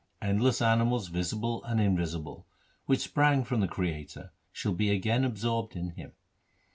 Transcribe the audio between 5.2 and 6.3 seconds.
absorbed in Him.